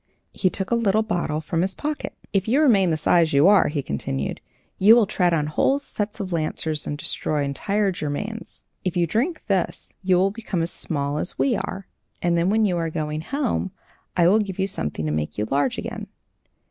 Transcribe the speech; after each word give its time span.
He 0.31 0.49
took 0.49 0.71
a 0.71 0.75
little 0.75 1.03
bottle 1.03 1.41
from 1.41 1.61
his 1.61 1.75
pocket. 1.75 2.15
"If 2.33 2.47
you 2.47 2.59
remain 2.59 2.89
the 2.89 2.97
size 2.97 3.33
you 3.33 3.47
are," 3.47 3.67
he 3.67 3.83
continued, 3.83 4.41
"you 4.79 4.95
will 4.95 5.05
tread 5.05 5.31
on 5.31 5.45
whole 5.45 5.77
sets 5.77 6.19
of 6.19 6.31
lancers 6.33 6.87
and 6.87 6.97
destroy 6.97 7.43
entire 7.43 7.91
germans. 7.91 8.65
If 8.83 8.97
you 8.97 9.05
drink 9.05 9.45
this, 9.45 9.93
you 10.01 10.17
will 10.17 10.31
become 10.31 10.63
as 10.63 10.71
small 10.71 11.19
as 11.19 11.37
we 11.37 11.55
are; 11.55 11.85
and 12.19 12.35
then, 12.35 12.49
when 12.49 12.65
you 12.65 12.77
are 12.77 12.89
going 12.89 13.21
home, 13.21 13.73
I 14.17 14.27
will 14.27 14.39
give 14.39 14.57
you 14.57 14.65
something 14.65 15.05
to 15.05 15.11
make 15.11 15.37
you 15.37 15.45
large 15.45 15.77
again." 15.77 16.07